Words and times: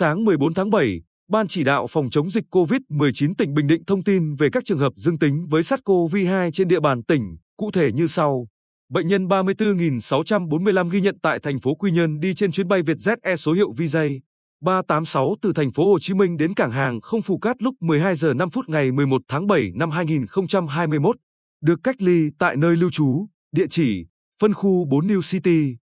sáng 0.00 0.24
14 0.24 0.54
tháng 0.54 0.70
7, 0.70 1.00
Ban 1.28 1.48
chỉ 1.48 1.64
đạo 1.64 1.86
phòng 1.86 2.10
chống 2.10 2.30
dịch 2.30 2.44
COVID-19 2.50 3.34
tỉnh 3.38 3.54
Bình 3.54 3.66
Định 3.66 3.84
thông 3.84 4.04
tin 4.04 4.34
về 4.34 4.48
các 4.52 4.64
trường 4.64 4.78
hợp 4.78 4.92
dương 4.96 5.18
tính 5.18 5.46
với 5.50 5.62
SARS-CoV-2 5.62 6.50
trên 6.50 6.68
địa 6.68 6.80
bàn 6.80 7.02
tỉnh, 7.02 7.36
cụ 7.56 7.70
thể 7.70 7.92
như 7.92 8.06
sau. 8.06 8.46
Bệnh 8.88 9.08
nhân 9.08 9.28
34.645 9.28 10.88
ghi 10.88 11.00
nhận 11.00 11.18
tại 11.22 11.38
thành 11.42 11.60
phố 11.60 11.74
Quy 11.74 11.90
Nhơn 11.90 12.20
đi 12.20 12.34
trên 12.34 12.52
chuyến 12.52 12.68
bay 12.68 12.82
Vietjet 12.82 13.16
Air 13.22 13.40
số 13.40 13.52
hiệu 13.52 13.72
VJ 13.72 14.18
386 14.60 15.34
từ 15.42 15.52
thành 15.52 15.72
phố 15.72 15.92
Hồ 15.92 15.98
Chí 15.98 16.14
Minh 16.14 16.36
đến 16.36 16.54
cảng 16.54 16.70
hàng 16.70 17.00
không 17.00 17.22
Phù 17.22 17.38
Cát 17.38 17.62
lúc 17.62 17.74
12 17.80 18.14
giờ 18.14 18.34
5 18.34 18.50
phút 18.50 18.68
ngày 18.68 18.92
11 18.92 19.22
tháng 19.28 19.46
7 19.46 19.70
năm 19.74 19.90
2021, 19.90 21.16
được 21.60 21.80
cách 21.84 22.02
ly 22.02 22.30
tại 22.38 22.56
nơi 22.56 22.76
lưu 22.76 22.90
trú, 22.90 23.26
địa 23.52 23.66
chỉ 23.70 24.06
phân 24.42 24.54
khu 24.54 24.84
4 24.84 25.06
New 25.06 25.20
City, 25.30 25.76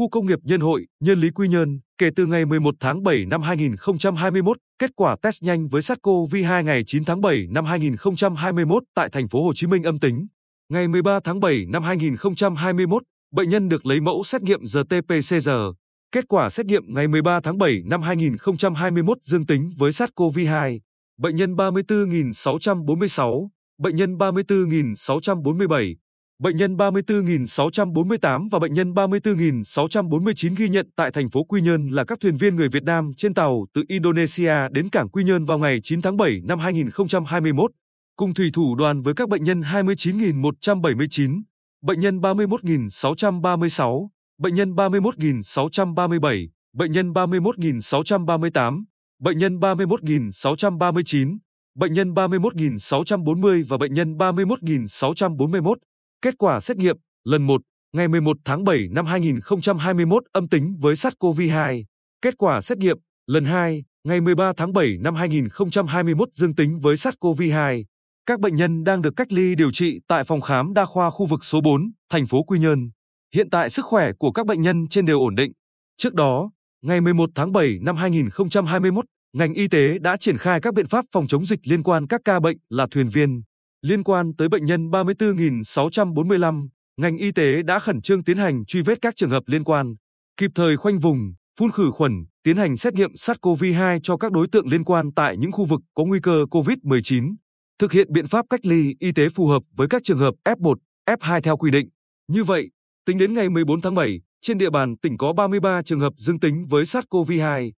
khu 0.00 0.08
công 0.08 0.26
nghiệp 0.26 0.38
Nhân 0.42 0.60
Hội, 0.60 0.86
Nhân 1.00 1.20
Lý 1.20 1.30
Quy 1.30 1.48
Nhơn, 1.48 1.80
kể 1.98 2.10
từ 2.16 2.26
ngày 2.26 2.46
11 2.46 2.74
tháng 2.80 3.02
7 3.02 3.26
năm 3.26 3.42
2021, 3.42 4.56
kết 4.78 4.90
quả 4.96 5.16
test 5.22 5.42
nhanh 5.42 5.68
với 5.68 5.80
SARS-CoV-2 5.80 6.62
ngày 6.64 6.82
9 6.86 7.04
tháng 7.04 7.20
7 7.20 7.46
năm 7.50 7.64
2021 7.64 8.82
tại 8.94 9.08
thành 9.12 9.28
phố 9.28 9.44
Hồ 9.44 9.52
Chí 9.54 9.66
Minh 9.66 9.82
âm 9.82 9.98
tính. 9.98 10.26
Ngày 10.68 10.88
13 10.88 11.20
tháng 11.24 11.40
7 11.40 11.66
năm 11.68 11.82
2021, 11.82 13.02
bệnh 13.32 13.48
nhân 13.48 13.68
được 13.68 13.86
lấy 13.86 14.00
mẫu 14.00 14.24
xét 14.24 14.42
nghiệm 14.42 14.60
RT-PCR. 14.60 15.72
Kết 16.12 16.24
quả 16.28 16.50
xét 16.50 16.66
nghiệm 16.66 16.82
ngày 16.94 17.08
13 17.08 17.40
tháng 17.40 17.58
7 17.58 17.82
năm 17.84 18.02
2021 18.02 19.18
dương 19.22 19.46
tính 19.46 19.72
với 19.78 19.90
SARS-CoV-2. 19.90 20.78
Bệnh 21.18 21.36
nhân 21.36 21.54
34.646, 21.54 23.48
bệnh 23.78 23.96
nhân 23.96 24.16
34.647, 24.16 25.94
bệnh 26.40 26.56
nhân 26.56 26.76
34.648 26.76 28.48
và 28.50 28.58
bệnh 28.58 28.74
nhân 28.74 28.92
34.649 28.92 30.54
ghi 30.56 30.68
nhận 30.68 30.90
tại 30.96 31.10
thành 31.10 31.30
phố 31.30 31.44
Quy 31.44 31.60
Nhơn 31.60 31.88
là 31.88 32.04
các 32.04 32.20
thuyền 32.20 32.36
viên 32.36 32.56
người 32.56 32.68
Việt 32.68 32.82
Nam 32.82 33.10
trên 33.16 33.34
tàu 33.34 33.66
từ 33.74 33.84
Indonesia 33.88 34.54
đến 34.70 34.88
cảng 34.90 35.08
Quy 35.08 35.24
Nhơn 35.24 35.44
vào 35.44 35.58
ngày 35.58 35.80
9 35.82 36.02
tháng 36.02 36.16
7 36.16 36.40
năm 36.44 36.58
2021, 36.58 37.70
cùng 38.16 38.34
thủy 38.34 38.50
thủ 38.52 38.74
đoàn 38.74 39.02
với 39.02 39.14
các 39.14 39.28
bệnh 39.28 39.44
nhân 39.44 39.60
29.179, 39.60 41.42
bệnh 41.82 42.00
nhân 42.00 42.20
31.636, 42.20 44.08
bệnh 44.38 44.54
nhân 44.54 44.74
31.637, 44.74 46.48
bệnh 46.72 46.92
nhân 46.92 47.12
31.638, 47.12 48.84
bệnh 49.18 49.38
nhân 49.38 49.58
31.639, 49.58 51.38
bệnh 51.74 51.92
nhân 51.92 52.14
31.640 52.14 53.64
và 53.68 53.76
bệnh 53.78 53.94
nhân 53.94 54.16
31.641. 54.16 55.74
Kết 56.22 56.34
quả 56.38 56.60
xét 56.60 56.76
nghiệm 56.76 56.96
lần 57.24 57.42
1 57.42 57.62
ngày 57.92 58.08
11 58.08 58.36
tháng 58.44 58.64
7 58.64 58.88
năm 58.90 59.06
2021 59.06 60.24
âm 60.32 60.48
tính 60.48 60.76
với 60.80 60.94
SARS-CoV-2. 60.94 61.84
Kết 62.22 62.34
quả 62.38 62.60
xét 62.60 62.78
nghiệm 62.78 62.98
lần 63.26 63.44
2 63.44 63.84
ngày 64.04 64.20
13 64.20 64.52
tháng 64.56 64.72
7 64.72 64.96
năm 65.00 65.14
2021 65.14 66.28
dương 66.32 66.54
tính 66.54 66.78
với 66.78 66.96
SARS-CoV-2. 66.96 67.84
Các 68.26 68.40
bệnh 68.40 68.54
nhân 68.54 68.84
đang 68.84 69.02
được 69.02 69.16
cách 69.16 69.32
ly 69.32 69.54
điều 69.54 69.70
trị 69.72 70.00
tại 70.08 70.24
phòng 70.24 70.40
khám 70.40 70.74
đa 70.74 70.84
khoa 70.84 71.10
khu 71.10 71.26
vực 71.26 71.44
số 71.44 71.60
4, 71.60 71.90
thành 72.10 72.26
phố 72.26 72.42
Quy 72.42 72.58
Nhơn. 72.58 72.90
Hiện 73.34 73.50
tại 73.50 73.70
sức 73.70 73.84
khỏe 73.84 74.12
của 74.18 74.32
các 74.32 74.46
bệnh 74.46 74.60
nhân 74.60 74.88
trên 74.88 75.06
đều 75.06 75.20
ổn 75.20 75.34
định. 75.34 75.52
Trước 75.96 76.14
đó, 76.14 76.50
ngày 76.82 77.00
11 77.00 77.30
tháng 77.34 77.52
7 77.52 77.78
năm 77.82 77.96
2021, 77.96 79.04
ngành 79.32 79.54
y 79.54 79.68
tế 79.68 79.98
đã 79.98 80.16
triển 80.16 80.38
khai 80.38 80.60
các 80.60 80.74
biện 80.74 80.86
pháp 80.86 81.04
phòng 81.12 81.26
chống 81.26 81.44
dịch 81.44 81.60
liên 81.62 81.82
quan 81.82 82.06
các 82.06 82.20
ca 82.24 82.40
bệnh 82.40 82.56
là 82.68 82.86
thuyền 82.90 83.08
viên. 83.08 83.42
Liên 83.82 84.04
quan 84.04 84.36
tới 84.36 84.48
bệnh 84.48 84.64
nhân 84.64 84.90
34.645, 84.90 86.68
ngành 86.96 87.16
y 87.16 87.32
tế 87.32 87.62
đã 87.62 87.78
khẩn 87.78 88.00
trương 88.00 88.24
tiến 88.24 88.36
hành 88.36 88.64
truy 88.64 88.82
vết 88.82 88.98
các 89.02 89.16
trường 89.16 89.30
hợp 89.30 89.42
liên 89.46 89.64
quan, 89.64 89.94
kịp 90.36 90.50
thời 90.54 90.76
khoanh 90.76 90.98
vùng, 90.98 91.32
phun 91.58 91.70
khử 91.70 91.90
khuẩn, 91.90 92.12
tiến 92.42 92.56
hành 92.56 92.76
xét 92.76 92.94
nghiệm 92.94 93.12
SARS-CoV-2 93.12 93.98
cho 94.02 94.16
các 94.16 94.32
đối 94.32 94.46
tượng 94.52 94.68
liên 94.68 94.84
quan 94.84 95.12
tại 95.16 95.36
những 95.36 95.52
khu 95.52 95.64
vực 95.64 95.80
có 95.94 96.04
nguy 96.04 96.20
cơ 96.22 96.44
COVID-19, 96.50 97.34
thực 97.78 97.92
hiện 97.92 98.12
biện 98.12 98.26
pháp 98.26 98.46
cách 98.50 98.66
ly 98.66 98.94
y 98.98 99.12
tế 99.12 99.28
phù 99.28 99.46
hợp 99.46 99.62
với 99.76 99.88
các 99.88 100.02
trường 100.04 100.18
hợp 100.18 100.34
F1, 100.44 100.74
F2 101.08 101.40
theo 101.40 101.56
quy 101.56 101.70
định. 101.70 101.88
Như 102.28 102.44
vậy, 102.44 102.70
tính 103.06 103.18
đến 103.18 103.34
ngày 103.34 103.48
14 103.48 103.80
tháng 103.80 103.94
7, 103.94 104.20
trên 104.40 104.58
địa 104.58 104.70
bàn 104.70 104.96
tỉnh 104.96 105.16
có 105.18 105.32
33 105.32 105.82
trường 105.82 106.00
hợp 106.00 106.12
dương 106.16 106.40
tính 106.40 106.66
với 106.66 106.84
SARS-CoV-2. 106.84 107.70